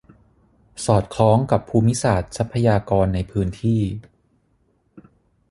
[0.85, 3.81] สอดคล้องกับภูมิศาสตร์ ทรัพยากร ในพื้นที่